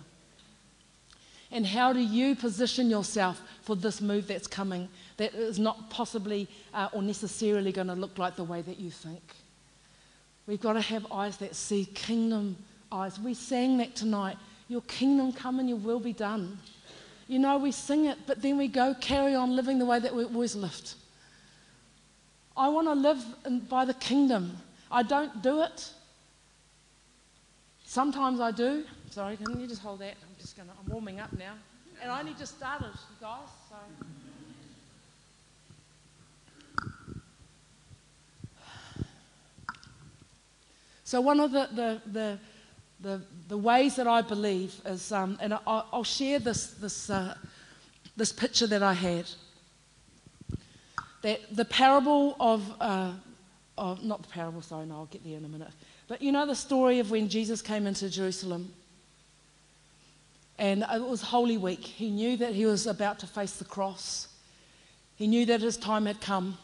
[1.53, 6.49] And how do you position yourself for this move that's coming that is not possibly
[6.73, 9.21] uh, or necessarily going to look like the way that you think?
[10.47, 12.57] We've got to have eyes that see kingdom
[12.93, 13.19] eyes.
[13.19, 14.37] We sang that tonight.
[14.69, 16.59] Your kingdom come and your will be done.
[17.29, 20.15] You know, we sing it, but then we go carry on living the way that
[20.15, 20.95] we always lived.
[22.61, 24.55] I want to live in, by the kingdom.
[24.93, 25.89] I don't do it.
[27.87, 28.85] Sometimes I do.
[29.09, 30.15] Sorry, can you just hold that?
[30.23, 30.73] I'm just gonna.
[30.79, 31.55] I'm warming up now,
[32.03, 33.49] and I only just started, you guys.
[33.71, 33.77] So.
[41.03, 42.39] So one of the, the, the,
[43.01, 47.35] the, the ways that I believe is, um, and I, will share this, this, uh,
[48.17, 49.25] this picture that I had
[51.23, 53.13] that the parable of, uh,
[53.77, 55.71] of, not the parable, sorry, no, I'll get there in a minute.
[56.09, 58.73] But you know the story of when Jesus came into Jerusalem
[60.61, 61.81] And it was Holy Week.
[61.83, 64.29] He knew that he was about to face the cross.
[65.17, 66.59] He knew that his time had come.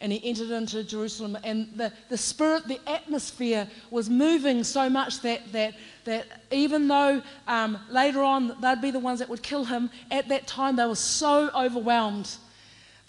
[0.00, 1.36] And he entered into Jerusalem.
[1.44, 7.20] And the, the spirit, the atmosphere was moving so much that, that, that even though
[7.46, 10.86] um, later on they'd be the ones that would kill him, at that time they
[10.86, 12.36] were so overwhelmed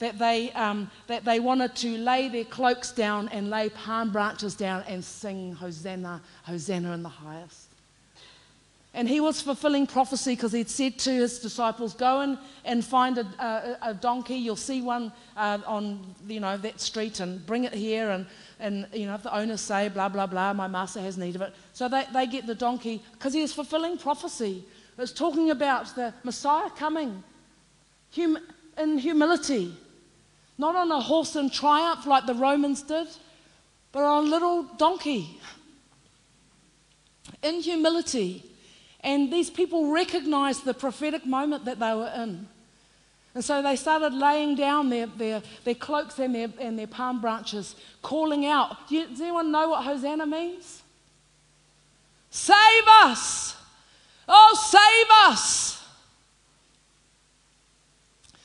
[0.01, 4.55] that they, um, that they wanted to lay their cloaks down and lay palm branches
[4.55, 7.67] down and sing Hosanna, Hosanna in the highest.
[8.95, 13.19] And he was fulfilling prophecy because he'd said to his disciples, Go and, and find
[13.19, 14.35] a, a, a donkey.
[14.35, 18.09] You'll see one uh, on you know, that street and bring it here.
[18.09, 18.25] And,
[18.59, 21.43] and you know, if the owners say, blah, blah, blah, my master has need of
[21.43, 21.53] it.
[21.73, 24.65] So they, they get the donkey because he was fulfilling prophecy.
[24.97, 27.23] It was talking about the Messiah coming
[28.13, 28.39] hum,
[28.77, 29.73] in humility,
[30.61, 33.07] not on a horse in triumph like the Romans did,
[33.91, 35.39] but on a little donkey
[37.43, 38.45] in humility
[39.03, 42.47] and these people recognized the prophetic moment that they were in.
[43.33, 47.21] And so they started laying down their, their, their cloaks and their, and their palm
[47.21, 48.89] branches, calling out.
[48.89, 50.83] Does anyone know what Hosanna means?
[52.29, 53.55] Save us!
[54.27, 55.83] Oh, save us!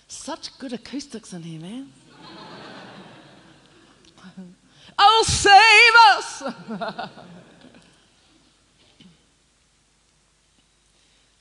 [0.08, 1.92] Such good acoustics in here, man.
[4.98, 7.10] Oh, save us!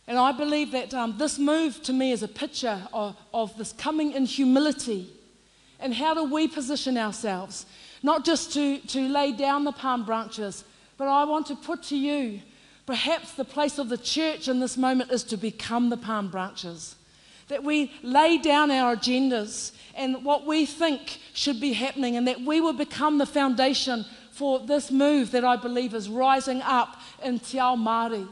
[0.08, 3.74] And I believe that um, this move to me is a picture of, of this
[3.74, 5.10] coming in humility.
[5.80, 7.66] And how do we position ourselves?
[8.04, 10.64] Not just to, to lay down the palm branches,
[10.98, 12.42] but I want to put to you
[12.86, 16.96] perhaps the place of the church in this moment is to become the palm branches.
[17.48, 22.42] That we lay down our agendas and what we think should be happening, and that
[22.42, 27.40] we will become the foundation for this move that I believe is rising up in
[27.40, 28.28] Te Ao Māori.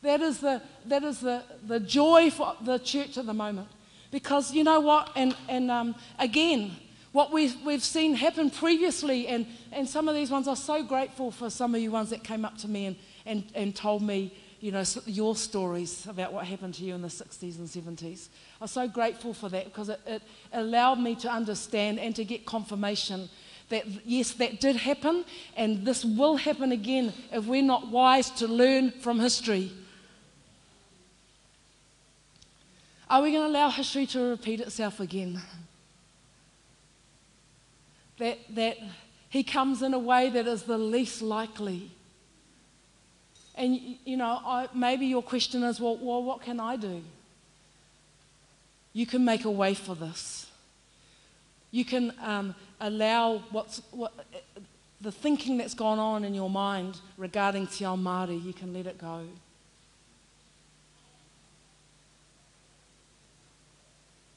[0.00, 3.68] That is the, that is the, the joy for the church at the moment.
[4.10, 5.10] Because you know what?
[5.16, 6.76] And, and um, again,
[7.12, 11.30] what we've, we've seen happen previously, and, and some of these ones are so grateful
[11.30, 14.32] for some of you ones that came up to me and, and, and told me,
[14.64, 18.28] you know, your stories about what happened to you in the 60s and 70s.
[18.62, 20.22] I'm so grateful for that because it, it
[20.54, 23.28] allowed me to understand and to get confirmation
[23.68, 28.48] that yes, that did happen, and this will happen again if we're not wise to
[28.48, 29.70] learn from history.
[33.10, 35.42] Are we going to allow history to repeat itself again?
[38.16, 38.78] That, that
[39.28, 41.90] he comes in a way that is the least likely.
[43.56, 47.02] And, you know, I, maybe your question is, well, well, what can I do?
[48.92, 50.46] You can make a way for this.
[51.70, 54.12] You can um, allow what's, what,
[55.00, 58.86] the thinking that's gone on in your mind regarding Te Ao Māori, you can let
[58.86, 59.24] it go.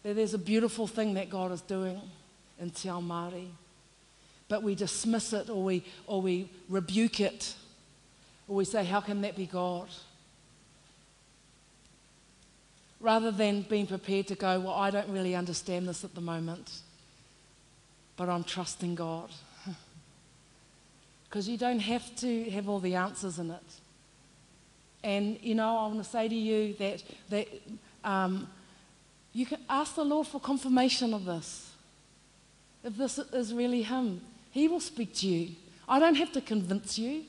[0.04, 2.00] there's a beautiful thing that God is doing
[2.60, 3.48] in Te Ao Māori.
[4.48, 7.56] But we dismiss it or we, or we rebuke it
[8.56, 9.88] we say, How can that be God?
[13.00, 16.80] Rather than being prepared to go, Well, I don't really understand this at the moment,
[18.16, 19.30] but I'm trusting God.
[21.30, 23.74] Because you don't have to have all the answers in it.
[25.04, 27.48] And, you know, I want to say to you that, that
[28.04, 28.48] um,
[29.34, 31.72] you can ask the Lord for confirmation of this.
[32.84, 35.56] If this is really Him, He will speak to you.
[35.88, 37.24] I don't have to convince you.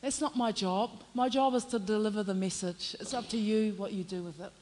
[0.00, 0.90] That's not my job.
[1.14, 2.96] My job is to deliver the message.
[3.00, 4.52] It's up to you what you do with it.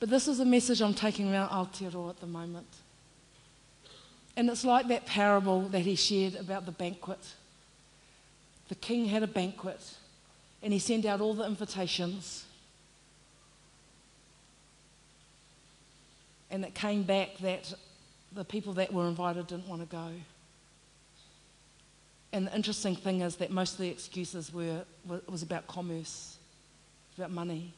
[0.00, 2.66] But this is a message I'm taking around Aotearoa at the moment.
[4.36, 7.34] And it's like that parable that he shared about the banquet.
[8.68, 9.80] The king had a banquet
[10.62, 12.44] and he sent out all the invitations.
[16.50, 17.72] And it came back that
[18.32, 20.10] the people that were invited didn't want to go.
[22.36, 24.84] And the interesting thing is that most of the excuses were
[25.26, 26.36] was about commerce,
[27.16, 27.72] about money.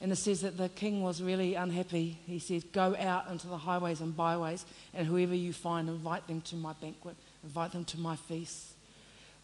[0.00, 2.18] And it says that the king was really unhappy.
[2.26, 4.64] He said, Go out into the highways and byways,
[4.94, 7.14] and whoever you find, invite them to my banquet,
[7.44, 8.68] invite them to my feast.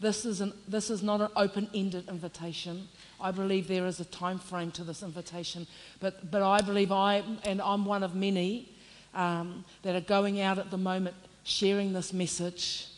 [0.01, 2.89] This is, an, this is not an open ended invitation.
[3.21, 5.67] I believe there is a time frame to this invitation.
[6.01, 8.71] But, but I believe I, and I'm one of many
[9.15, 11.15] um, that are going out at the moment
[11.47, 12.89] sharing this message.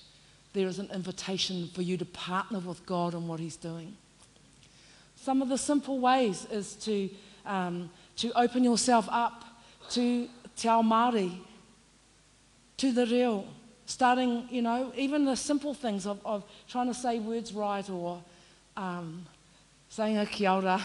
[0.55, 3.94] There is an invitation for you to partner with God in what He's doing.
[5.16, 7.11] Some of the simple ways is to,
[7.44, 9.44] um, to open yourself up
[9.90, 11.38] to Te Ao Māori,
[12.78, 13.44] to the reo,
[13.84, 18.22] starting, you know, even the simple things of, of trying to say words right or
[18.78, 19.26] um,
[19.90, 20.82] saying a kia ora.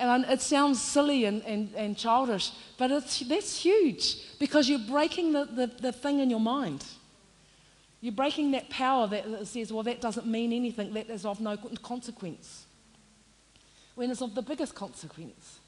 [0.00, 5.32] And it sounds silly and, and, and childish, but it's, that's huge because you're breaking
[5.32, 6.84] the, the, the thing in your mind.
[8.00, 11.58] You're breaking that power that says, well, that doesn't mean anything, that is of no
[11.82, 12.64] consequence.
[13.94, 15.58] When it's of the biggest consequence.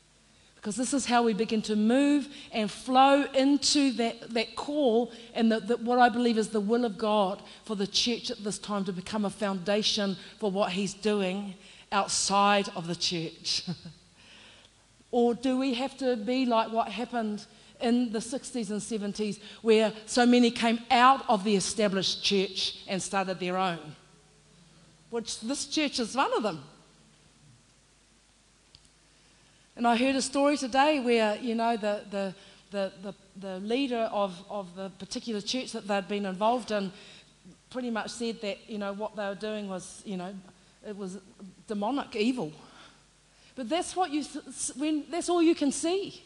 [0.56, 5.52] Because this is how we begin to move and flow into that, that call and
[5.52, 8.58] the, the, what I believe is the will of God for the church at this
[8.58, 11.54] time to become a foundation for what He's doing
[11.90, 13.64] outside of the church.
[15.12, 17.46] or do we have to be like what happened
[17.80, 23.00] in the 60s and 70s where so many came out of the established church and
[23.00, 23.94] started their own?
[25.10, 26.64] Which this church is one of them.
[29.76, 32.34] And I heard a story today where, you know, the, the,
[32.70, 36.90] the, the, the leader of, of the particular church that they'd been involved in
[37.68, 40.34] pretty much said that, you know, what they were doing was, you know,
[40.86, 41.18] it was
[41.66, 42.52] demonic evil.
[43.54, 44.24] But that's what you,
[44.76, 46.22] when, that's all you can see.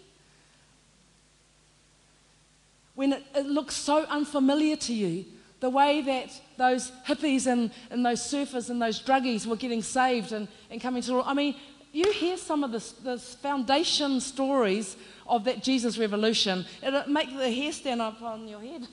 [2.95, 5.25] When it, it looks so unfamiliar to you,
[5.61, 10.33] the way that those hippies and, and those surfers and those druggies were getting saved
[10.33, 11.57] and, and coming to, I mean,
[11.93, 14.97] you hear some of the foundation stories
[15.27, 18.87] of that Jesus revolution, it'll make the hair stand up on your head.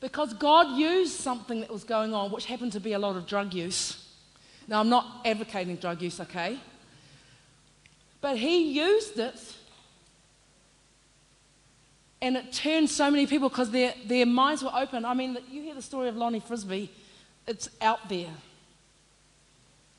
[0.00, 3.26] Because God used something that was going on, which happened to be a lot of
[3.26, 4.04] drug use.
[4.68, 6.58] Now, I'm not advocating drug use, okay?
[8.20, 9.54] But He used it,
[12.20, 15.04] and it turned so many people because their, their minds were open.
[15.04, 16.90] I mean, you hear the story of Lonnie Frisbee,
[17.46, 18.30] it's out there.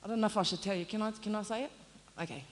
[0.03, 0.85] I don't know if I should tell you.
[0.85, 1.71] Can I, can I say it?
[2.21, 2.43] Okay.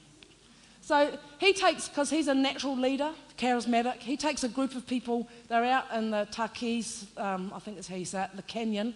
[0.82, 5.28] So he takes, because he's a natural leader, charismatic, he takes a group of people,
[5.48, 8.94] they're out in the Takis, um, I think that's how you say it, the canyon,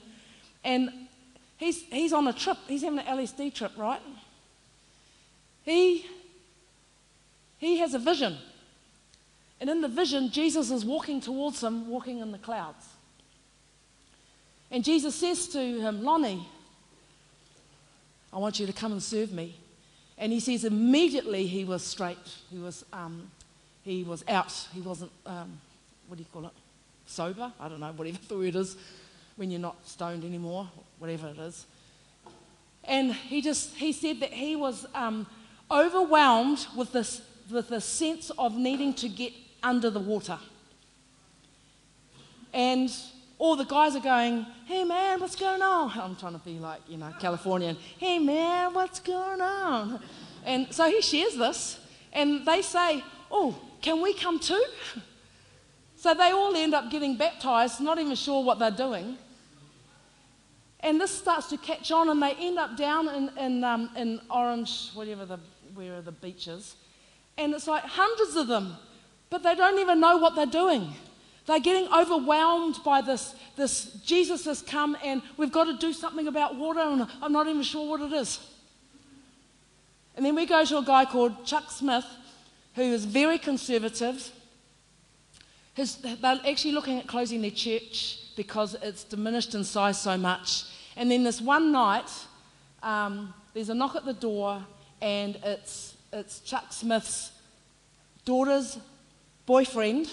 [0.63, 0.89] and
[1.57, 4.01] he's, he's on a trip, he's having an LSD trip, right?
[5.63, 6.05] He,
[7.57, 8.37] he has a vision.
[9.59, 12.87] And in the vision, Jesus is walking towards him, walking in the clouds.
[14.71, 16.47] And Jesus says to him, Lonnie,
[18.33, 19.55] I want you to come and serve me.
[20.17, 22.17] And he says immediately he was straight.
[22.49, 23.29] He was, um,
[23.83, 24.51] he was out.
[24.73, 25.59] He wasn't, um,
[26.07, 26.53] what do you call it?
[27.05, 27.51] Sober?
[27.59, 28.75] I don't know, whatever the word is
[29.35, 30.69] when you're not stoned anymore,
[30.99, 31.65] whatever it is.
[32.83, 35.27] And he just, he said that he was um,
[35.69, 40.37] overwhelmed with this, with this sense of needing to get under the water.
[42.53, 42.91] And
[43.37, 45.91] all the guys are going, hey man, what's going on?
[45.99, 47.77] I'm trying to be like, you know, Californian.
[47.97, 49.99] Hey man, what's going on?
[50.45, 51.79] And so he shares this,
[52.11, 54.63] and they say, oh, can we come too?
[55.95, 59.17] So they all end up getting baptized, not even sure what they're doing.
[60.79, 64.19] And this starts to catch on, and they end up down in, in, um, in
[64.29, 65.39] Orange, whatever the,
[65.75, 66.75] where the beaches.
[67.37, 68.77] And it's like hundreds of them,
[69.29, 70.91] but they don't even know what they're doing.
[71.45, 76.27] They're getting overwhelmed by this, this Jesus has come and we've got to do something
[76.27, 78.39] about water, and I'm not even sure what it is.
[80.15, 82.05] And then we go to a guy called Chuck Smith,
[82.75, 84.31] who is very conservative.
[85.73, 90.63] His, they're actually looking at closing their church because it's diminished in size so much.
[90.95, 92.09] And then this one night,
[92.83, 94.63] um, there's a knock at the door,
[95.01, 97.31] and it's, it's Chuck Smith's
[98.25, 98.77] daughter's
[99.45, 100.09] boyfriend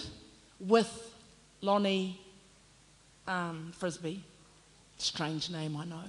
[0.60, 1.14] with
[1.60, 2.20] Lonnie
[3.26, 4.22] um, Frisbee.
[4.98, 6.02] Strange name, I know.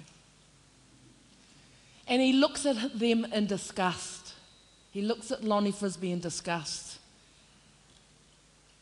[2.07, 4.28] And he looks at them in disgust.
[4.91, 6.99] He looks at Lonnie Frisbee in disgust.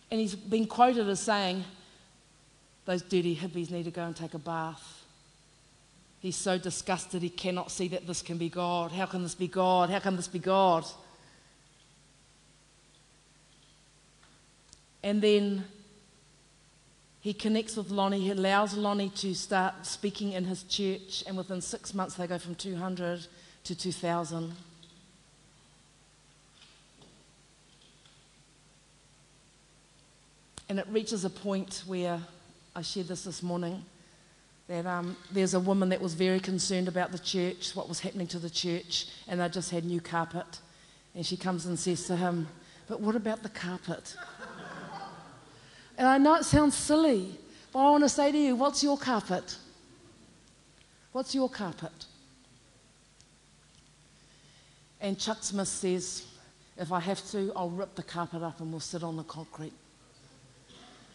[0.09, 1.65] And he's been quoted as saying,
[2.85, 5.03] Those dirty hippies need to go and take a bath.
[6.19, 8.91] He's so disgusted he cannot see that this can be God.
[8.91, 9.89] How can this be God?
[9.89, 10.85] How can this be God?
[15.03, 15.65] And then
[17.21, 21.61] he connects with Lonnie, he allows Lonnie to start speaking in his church, and within
[21.61, 23.27] six months they go from 200
[23.65, 24.53] to 2,000.
[30.69, 32.19] And it reaches a point where
[32.75, 33.83] I shared this this morning
[34.67, 38.27] that um, there's a woman that was very concerned about the church, what was happening
[38.27, 40.59] to the church, and they just had new carpet.
[41.15, 42.47] And she comes and says to him,
[42.87, 44.15] But what about the carpet?
[45.97, 47.31] And I know it sounds silly,
[47.73, 49.57] but I want to say to you, what's your carpet?
[51.11, 52.05] What's your carpet?
[55.01, 56.25] And Chuck Smith says,
[56.77, 59.73] if I have to, I'll rip the carpet up and we'll sit on the concrete.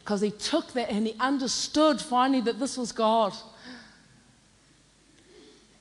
[0.02, 3.32] Because he took that and he understood finally that this was God.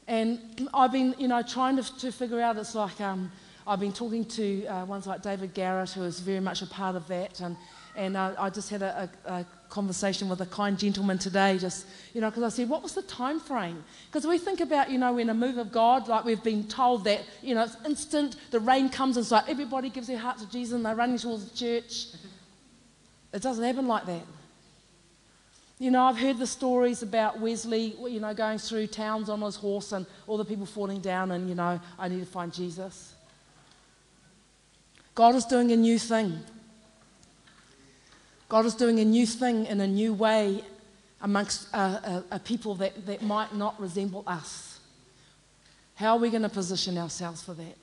[0.07, 3.31] And I've been, you know, trying to, to figure out, it's like um,
[3.65, 6.95] I've been talking to uh, ones like David Garrett, who is very much a part
[6.95, 7.39] of that.
[7.39, 7.55] And,
[7.95, 11.87] and uh, I just had a, a, a, conversation with a kind gentleman today, just,
[12.13, 13.85] you know, because I said, what was the time frame?
[14.07, 17.05] Because we think about, you know, when a move of God, like we've been told
[17.05, 20.49] that, you know, it's instant, the rain comes and like everybody gives their heart to
[20.49, 22.07] Jesus and they're running towards the church.
[23.33, 24.25] It doesn't happen like that.
[25.79, 29.55] You know, I've heard the stories about Wesley, you know, going through towns on his
[29.55, 33.15] horse and all the people falling down and, you know, I need to find Jesus.
[35.15, 36.39] God is doing a new thing.
[38.47, 40.63] God is doing a new thing in a new way
[41.21, 44.79] amongst a, a, a people that, that might not resemble us.
[45.95, 47.77] How are we going to position ourselves for that?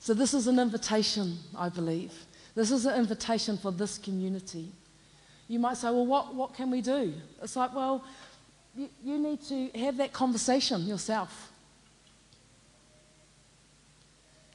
[0.00, 2.25] So, this is an invitation, I believe.
[2.56, 4.72] This is an invitation for this community.
[5.46, 7.12] You might say, well, what, what can we do?
[7.42, 8.02] It's like, well,
[8.74, 11.52] you, you need to have that conversation yourself.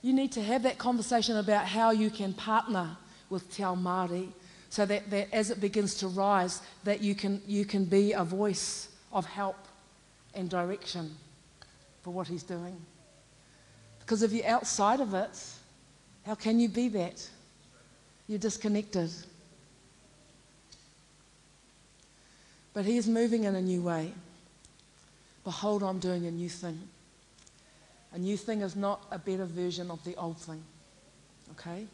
[0.02, 2.98] You need to have that conversation about how you can partner
[3.30, 4.30] with Te Ao Māori
[4.72, 8.24] so that, that as it begins to rise, that you can, you can be a
[8.24, 9.58] voice of help
[10.34, 11.16] and direction
[12.02, 12.76] for what he's doing.
[14.00, 15.40] Because if you're outside of it,
[16.26, 17.30] how can you be that?
[18.32, 19.12] You're disconnected.
[22.74, 24.14] But he is moving in a new way.
[25.44, 26.80] Behold, I'm doing a new thing.
[28.14, 30.64] A new thing is not a better version of the old thing.
[31.52, 31.86] Okay?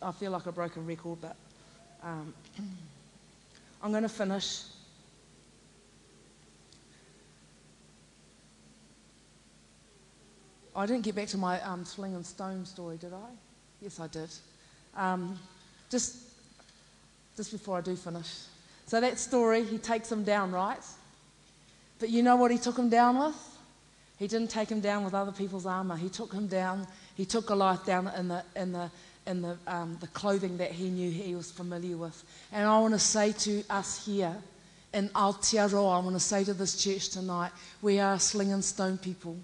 [0.00, 1.36] I, feel like a record, but
[2.02, 2.32] um,
[3.82, 4.62] I'm going to finish.
[10.74, 13.49] I didn't get back to my um, sling and stone story, did I?
[13.82, 14.28] Yes, I did.
[14.96, 15.38] Um,
[15.88, 16.16] just,
[17.36, 18.44] just before I do finish.
[18.86, 20.84] So that story, he takes him down, right?
[21.98, 23.36] But you know what he took him down with?
[24.18, 25.96] He didn't take him down with other people's armor.
[25.96, 28.90] He took him down, he took Goliath down in the, in the,
[29.26, 32.22] in the, um, the clothing that he knew he was familiar with.
[32.52, 34.36] And I want to say to us here
[34.92, 38.98] in Aotearoa, I want to say to this church tonight, we are sling and stone
[38.98, 39.36] people.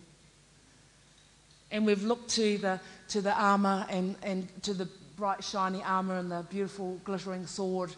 [1.71, 6.19] And we've looked to the, to the armor and, and to the bright, shiny armor
[6.19, 7.95] and the beautiful, glittering sword,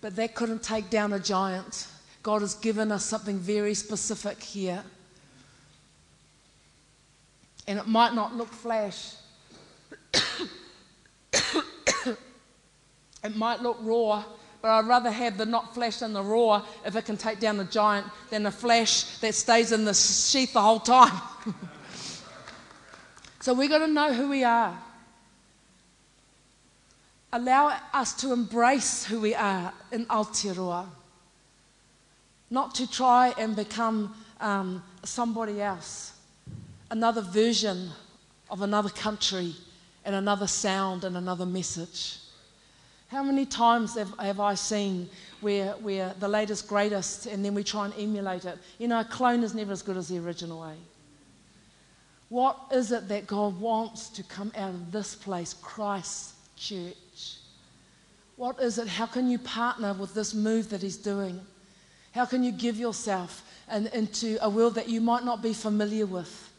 [0.00, 1.86] but that couldn't take down a giant.
[2.22, 4.82] God has given us something very specific here.
[7.66, 9.14] And it might not look flash.
[13.24, 14.24] it might look raw,
[14.60, 17.56] but I'd rather have the not flash and the raw if it can take down
[17.56, 21.20] the giant than the flash that stays in the sheath the whole time.
[23.42, 24.78] so we've got to know who we are.
[27.32, 30.86] Allow us to embrace who we are in Aotearoa.
[32.50, 36.12] Not to try and become um, somebody else
[36.92, 37.90] another version
[38.48, 39.54] of another country
[40.04, 42.18] and another sound and another message.
[43.08, 45.74] How many times have, have I seen where
[46.20, 48.56] the latest, greatest, and then we try and emulate it?
[48.78, 50.76] You know, a clone is never as good as the original way.
[52.32, 57.36] What is it that God wants to come out of this place, Christ Church?
[58.36, 58.88] What is it?
[58.88, 61.38] How can you partner with this move that He's doing?
[62.14, 66.50] How can you give yourself into a world that you might not be familiar with?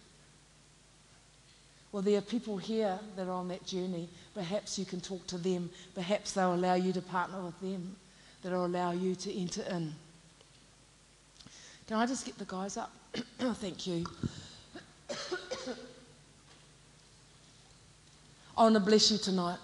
[1.91, 4.09] Well, there are people here that are on that journey.
[4.35, 5.71] Perhaps you can talk to them.
[5.95, 7.95] Perhaps they'll allow you to partner with them,
[8.43, 9.95] that'll allow you to enter in.
[11.87, 12.91] Can I just get the guys up?
[13.39, 14.05] Thank you.
[18.55, 19.57] I want to bless you tonight.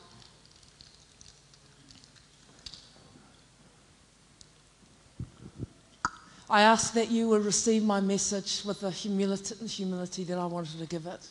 [6.49, 10.79] I ask that you will receive my message with the humility, humility that I wanted
[10.79, 11.27] to give it.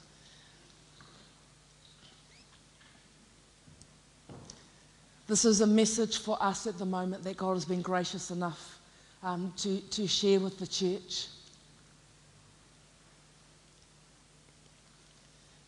[5.26, 8.78] This is a message for us at the moment that God has been gracious enough
[9.24, 11.26] um, to, to share with the church.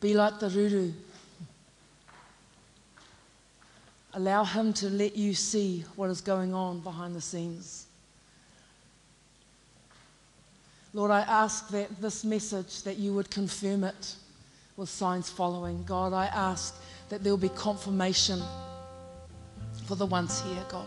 [0.01, 0.93] Be like the ruru.
[4.15, 7.87] Allow Him to let you see what is going on behind the scenes.
[10.93, 14.17] Lord, I ask that this message, that you would confirm it
[14.77, 15.85] with signs following.
[15.85, 16.75] God, I ask
[17.09, 18.43] that there will be confirmation
[19.87, 20.87] for the ones here, God.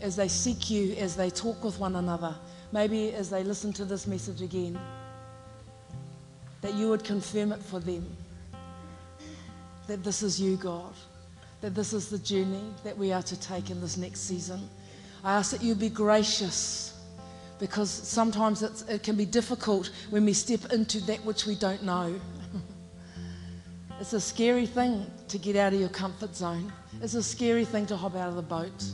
[0.00, 2.34] As they seek you, as they talk with one another,
[2.72, 4.78] maybe as they listen to this message again,
[6.60, 8.04] that you would confirm it for them.
[9.88, 10.92] That this is you, God,
[11.62, 14.68] that this is the journey that we are to take in this next season.
[15.24, 16.94] I ask that you be gracious
[17.58, 22.14] because sometimes it can be difficult when we step into that which we don't know.
[24.00, 26.72] it's a scary thing to get out of your comfort zone,
[27.02, 28.84] it's a scary thing to hop out of the boat.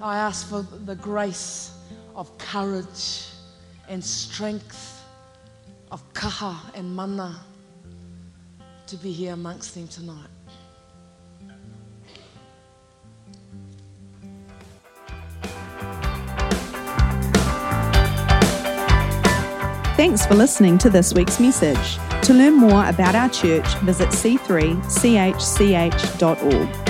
[0.00, 1.72] I ask for the grace
[2.14, 3.26] of courage
[3.88, 5.04] and strength,
[5.90, 7.40] of kaha and mana
[8.90, 10.26] to be here amongst them tonight.
[19.96, 21.98] Thanks for listening to this week's message.
[22.22, 26.89] To learn more about our church, visit c3chch.org.